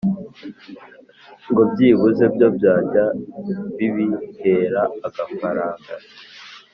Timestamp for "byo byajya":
2.35-3.05